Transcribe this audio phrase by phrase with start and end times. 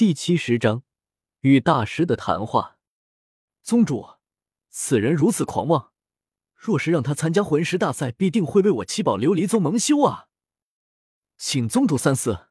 [0.00, 0.82] 第七十章
[1.40, 2.78] 与大师的谈话。
[3.62, 4.12] 宗主，
[4.70, 5.92] 此人如此狂妄，
[6.54, 10.28] 若是让他参加魂师大赛，必定会为我七宝琉璃宗蒙羞啊！
[11.36, 12.46] 请宗主三思。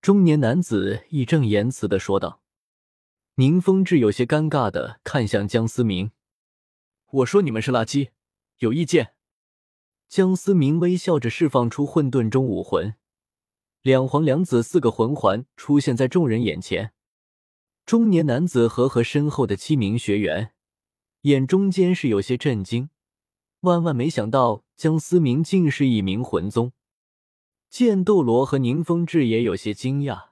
[0.00, 2.40] 中年男子义正言辞的说道。
[3.34, 6.12] 宁风致有些尴尬的看向江思明
[7.10, 8.10] ：“我说你们是垃圾，
[8.58, 9.16] 有意见？”
[10.08, 12.94] 江思明微笑着释放出混沌中武魂。
[13.84, 16.94] 两黄两紫四个魂环出现在众人眼前，
[17.84, 20.54] 中年男子和和身后的七名学员
[21.20, 22.88] 眼中间是有些震惊，
[23.60, 26.72] 万万没想到江思明竟是一名魂宗。
[27.68, 30.28] 剑斗罗和宁风致也有些惊讶，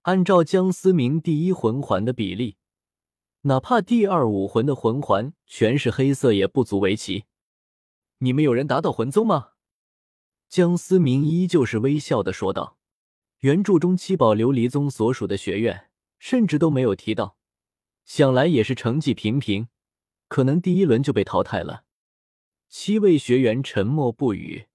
[0.00, 2.56] 按照江思明第一魂环的比例，
[3.42, 7.24] 哪怕第二武魂的魂环全是黑色也不足为奇。
[8.20, 9.50] 你们有人达到魂宗吗？
[10.54, 12.78] 江思明依旧是微笑的说道
[13.42, 15.90] ：“原著中七宝琉璃宗所属的学院，
[16.20, 17.36] 甚至都没有提到，
[18.04, 19.66] 想来也是成绩平平，
[20.28, 21.82] 可能第一轮就被淘汰了。”
[22.70, 24.66] 七位学员沉默不语，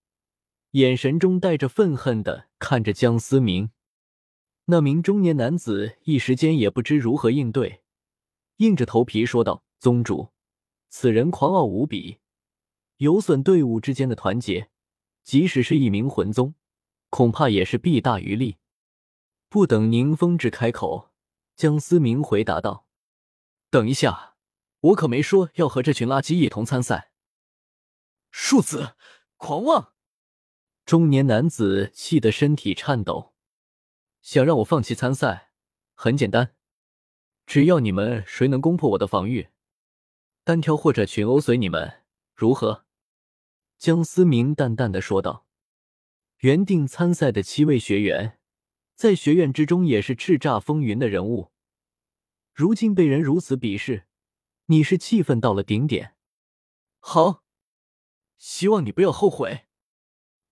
[0.71, 3.69] 眼神中带着愤恨的看着江思明。
[4.65, 7.83] 那名中年男子一时间也不知如何应对，
[8.57, 10.31] 硬着头皮说道：“宗主，
[10.89, 12.17] 此人狂傲无比，
[12.97, 14.69] 有损队伍之间的团结。”
[15.23, 16.55] 即使是一名魂宗，
[17.09, 18.57] 恐怕也是弊大于利。
[19.47, 21.11] 不等宁风致开口，
[21.55, 22.85] 江思明回答道
[23.69, 24.35] ：“等一下，
[24.79, 27.11] 我可没说要和这群垃圾一同参赛。”
[28.31, 28.95] 庶子，
[29.37, 29.93] 狂妄！
[30.85, 33.33] 中年男子气得身体颤抖。
[34.21, 35.51] 想让我放弃参赛，
[35.95, 36.55] 很简单，
[37.45, 39.49] 只要你们谁能攻破我的防御，
[40.43, 42.03] 单挑或者群殴随你们，
[42.35, 42.85] 如何？
[43.79, 45.47] 江思明淡淡的说道
[46.39, 48.37] ：“原定参赛的七位学员，
[48.93, 51.53] 在学院之中也是叱咤风云的人物，
[52.53, 54.05] 如今被人如此鄙视，
[54.65, 56.15] 你是气愤到了顶点。
[56.99, 57.45] 好，
[58.37, 59.61] 希望你不要后悔。”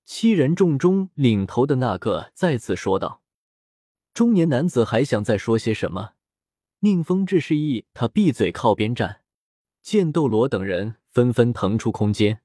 [0.06, 3.22] 七人众中领头的那个再次说道。
[4.14, 6.14] 中年男子还想再说些什么，
[6.80, 9.24] 宁风致示意他闭嘴，靠边站。
[9.82, 12.42] 剑斗罗等人纷纷腾出空间。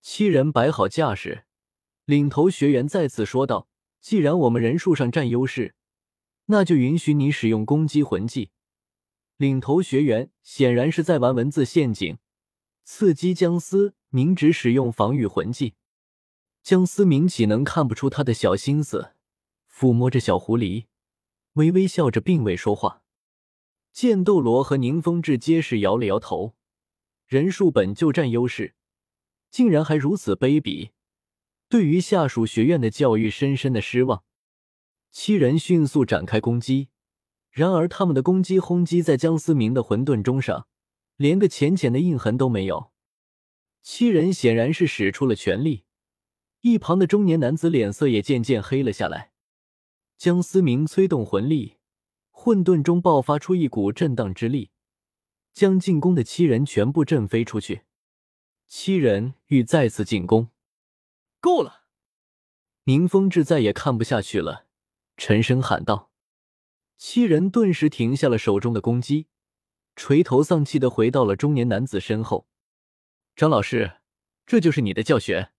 [0.00, 1.44] 七人摆好架势，
[2.04, 3.68] 领头学员再次说道
[4.00, 5.74] ：“既然我们人数上占优势，
[6.46, 8.50] 那就允许你使用攻击魂技。”
[9.36, 12.18] 领头学员显然是在玩文字陷阱，
[12.84, 15.74] 刺激江思明只使用防御魂技。
[16.62, 19.12] 江思明岂能看不出他的小心思？
[19.70, 20.86] 抚摸着小狐狸，
[21.52, 23.02] 微微笑着，并未说话。
[23.92, 26.54] 剑斗罗和宁风致皆是摇了摇头，
[27.26, 28.74] 人数本就占优势。
[29.50, 30.90] 竟然还如此卑鄙，
[31.68, 34.24] 对于下属学院的教育深深的失望。
[35.10, 36.88] 七人迅速展开攻击，
[37.50, 40.68] 然而他们的攻击轰击在江思明的混沌钟上，
[41.16, 42.92] 连个浅浅的印痕都没有。
[43.82, 45.84] 七人显然是使出了全力，
[46.60, 49.32] 一旁的中年男子脸色也渐渐黑了下来。
[50.18, 51.76] 江思明催动魂力，
[52.30, 54.70] 混沌中爆发出一股震荡之力，
[55.54, 57.82] 将进攻的七人全部震飞出去。
[58.70, 60.50] 七人欲再次进攻，
[61.40, 61.86] 够了！
[62.84, 64.66] 宁风致再也看不下去了，
[65.16, 66.10] 沉声喊道。
[66.98, 69.26] 七人顿时停下了手中的攻击，
[69.96, 72.46] 垂头丧气的回到了中年男子身后。
[73.34, 74.00] 张老师，
[74.44, 75.50] 这就是你的教学？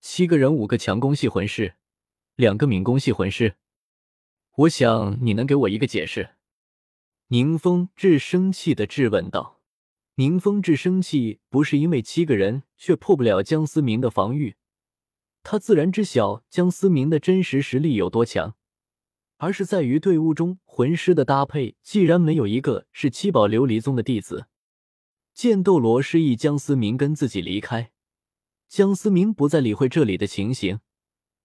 [0.00, 1.74] 七个人，五个强攻系魂师，
[2.36, 3.56] 两个敏攻系魂师，
[4.54, 6.36] 我想你能给我一个解释。
[7.26, 9.53] 宁风致生气的质问道。
[10.16, 14.54] 宁风致生气，不是因为七个人却破不了江思明的防御，
[15.42, 18.54] 他自然知晓江思明的真实实力有多强，
[19.38, 24.46] 而是在于队伍中魂师的搭配，既然没有一个是七宝琉璃宗的弟子。
[25.32, 27.90] 剑斗罗示意江思明跟自己离开，
[28.68, 30.78] 江思明不再理会这里的情形，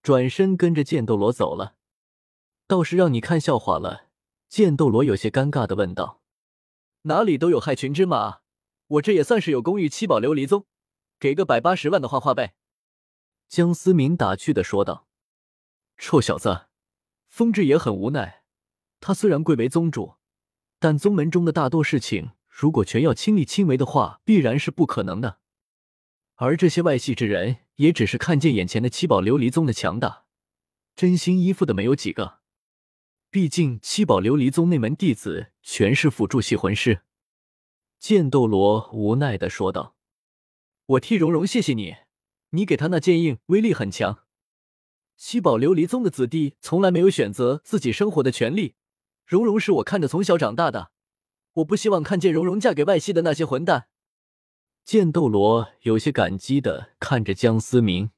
[0.03, 1.75] 转身跟着剑斗罗走了。
[2.67, 4.09] 倒是让你看笑话了，
[4.47, 6.21] 剑斗罗有些尴尬的问道
[7.09, 8.41] ：“哪里都有害群之马。”
[8.89, 10.65] 我这也算是有功于七宝琉璃宗，
[11.19, 12.55] 给个百八十万的画画呗。”
[13.47, 15.07] 江思明打趣的说道。
[15.97, 16.67] “臭小子，
[17.27, 18.43] 风致也很无奈。
[18.99, 20.15] 他虽然贵为宗主，
[20.79, 25.39] 但宗门中的大多事情，如果全要亲力亲为的话，必然是不可能的。
[26.35, 30.25] 而这些外系之人，也只是看见眼前的七宝琉璃宗的强大，
[30.95, 32.39] 真心依附的没有几个。
[33.29, 37.01] 毕竟七宝琉璃宗那门弟子全是辅助系魂师。”
[37.99, 39.95] 剑斗罗无奈的说道
[40.87, 41.97] ：“我替蓉蓉谢谢你，
[42.51, 44.23] 你给他那剑印威力很强。”
[45.17, 48.75] 七宝琉璃宗的子弟从来没有选择自己生活的权利。
[49.25, 50.91] 蓉蓉是我看着从小长大的，
[51.55, 53.89] 我不希望看见蓉蓉嫁给外系的那些混蛋。
[54.85, 58.11] 剑斗罗有些感激的看着江思明，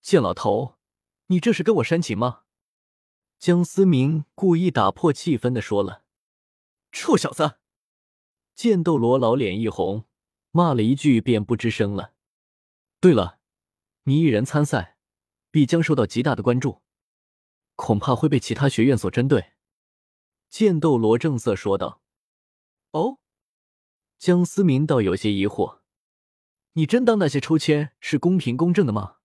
[0.00, 0.76] 剑老头，
[1.26, 2.42] 你这是跟我煽情吗？
[3.40, 6.04] 江思明故意打破气氛的说了
[6.92, 7.56] ：“臭小子！”
[8.54, 10.04] 剑斗罗老脸一红，
[10.52, 12.14] 骂了一句便不吱声了。
[13.00, 13.40] 对了，
[14.04, 14.96] 你一人参赛，
[15.50, 16.82] 必将受到极大的关注，
[17.74, 19.52] 恐怕会被其他学院所针对。
[20.48, 22.00] 剑斗罗正色说道
[22.92, 23.18] ：“哦。”
[24.18, 25.80] 江思明倒有些疑惑
[26.74, 29.16] ：“你真当那些抽签是公平公正的吗？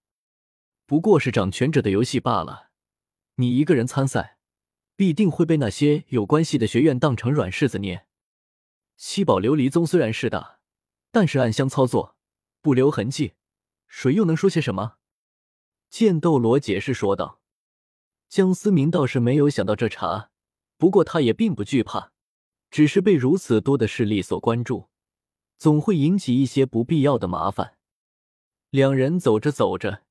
[0.88, 2.72] 不过是掌权者的游戏罢了。
[3.36, 4.40] 你一个人参赛，
[4.96, 8.08] 必定会被那些有关系的学院当成软柿子捏。
[9.01, 10.60] 七宝琉璃宗虽然势大，
[11.10, 12.18] 但是暗箱操作，
[12.60, 13.36] 不留痕迹，
[13.88, 14.98] 谁又能说些什么？”
[15.90, 17.40] 剑斗罗解释说道。
[18.28, 20.31] 江思明倒是没有想到这茬。
[20.78, 22.12] 不过他也并不惧怕，
[22.69, 24.90] 只是被如此多的势力所关注，
[25.57, 27.78] 总会引起一些不必要的麻烦。
[28.69, 30.04] 两人走着走着，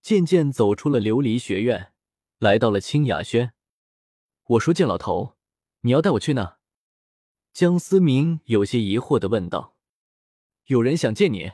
[0.00, 1.92] 渐渐走出了琉璃学院，
[2.38, 3.52] 来到了清雅轩。
[4.44, 5.36] 我说：“剑老头，
[5.80, 6.58] 你要带我去哪？”
[7.52, 9.76] 江思明有些疑惑的问道。
[10.66, 11.52] “有人想见你，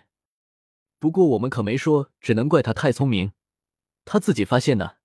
[1.00, 3.32] 不过我们可没说，只能怪他太聪明，
[4.04, 4.98] 他自己发现的。”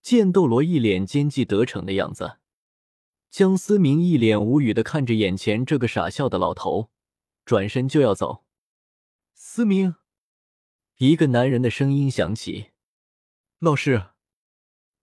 [0.00, 2.38] 剑斗罗一脸奸计得逞的样子。
[3.28, 6.92] 江思明一脸无语的看着眼前这个傻笑的老头，
[7.44, 8.44] 转身就要走。
[9.34, 9.96] 思明，
[10.98, 12.70] 一个男人的声音响起
[13.58, 14.10] ：“老师。”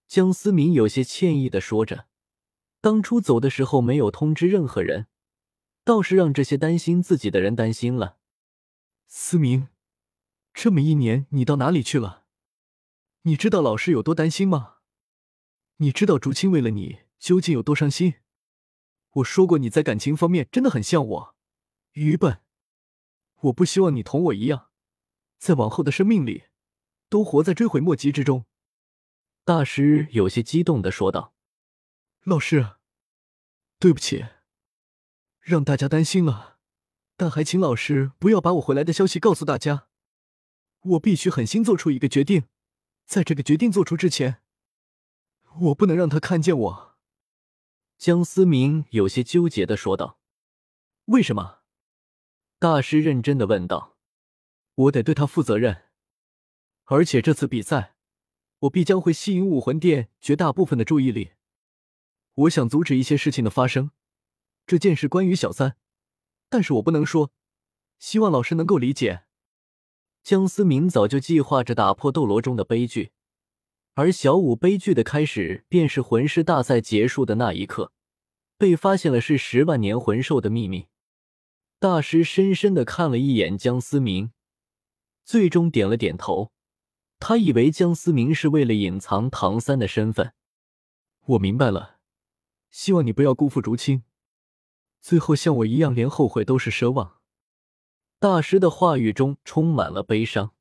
[0.07, 2.07] 江思明有些歉意的说着
[2.83, 5.07] ：“当初走的时候没有通知任何人，
[5.85, 8.17] 倒是让这些担心自己的人担心了。”
[9.07, 9.69] 思明，
[10.53, 12.25] 这么一年你到哪里去了？
[13.21, 14.79] 你知道老师有多担心吗？
[15.77, 17.03] 你知道竹青为了你？
[17.19, 18.15] 究竟有多伤心？
[19.11, 21.35] 我说过，你在感情方面真的很像我，
[21.93, 22.41] 愚笨。
[23.43, 24.67] 我不希望你同我一样，
[25.37, 26.47] 在往后的生命里
[27.07, 28.45] 都活在追悔莫及之中。
[29.45, 31.32] 大师有些激动的说道
[32.25, 32.77] ：“老师，
[33.79, 34.25] 对不起，
[35.41, 36.57] 让大家担心了。
[37.17, 39.89] 但还请老师不要把我回来的消息告诉大家。
[40.83, 42.45] 我必须狠心做出一个决定，
[43.05, 44.41] 在这个决定做出之前，
[45.59, 46.95] 我不能让他看见我。”
[47.99, 50.17] 江思明有些纠结的说道
[51.07, 51.59] ：“为什么？”
[52.57, 53.97] 大师认真的问道。
[54.75, 55.89] “我得对他负责任，
[56.85, 57.97] 而且这次比赛，
[58.59, 61.33] 我必将会吸引武魂殿绝大部分的注意力。
[62.35, 63.91] 我想阻止一些事情的发生。
[64.65, 65.75] 这件事关于小三，
[66.49, 67.31] 但是我不能说，
[67.99, 69.23] 希望老师能够理解。”
[70.23, 73.11] 江思明早就计划着打破斗罗中的悲剧。
[73.95, 77.91] 而小舞悲剧的开始，便是魂师大赛结束的那一刻，
[78.57, 80.87] 被发现了是十万年魂兽的秘密。
[81.77, 84.31] 大师深深的看了一眼江思明，
[85.25, 86.51] 最终点了点头。
[87.19, 90.33] 他以为江思明是为了隐藏唐三的身份。
[91.25, 91.99] 我明白了，
[92.73, 94.01] 希望你不要辜负竹青，
[94.99, 97.19] 最后像我一样连后悔都是奢望。
[98.17, 100.55] 大师的话语中充满了悲伤。